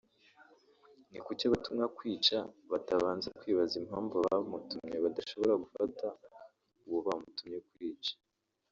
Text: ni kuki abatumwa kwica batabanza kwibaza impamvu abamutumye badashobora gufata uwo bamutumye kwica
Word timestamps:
ni 1.11 1.19
kuki 1.25 1.43
abatumwa 1.45 1.85
kwica 1.97 2.37
batabanza 2.71 3.27
kwibaza 3.39 3.73
impamvu 3.81 4.13
abamutumye 4.31 4.97
badashobora 5.05 5.61
gufata 5.63 6.05
uwo 6.87 6.99
bamutumye 7.07 7.59
kwica 7.69 8.13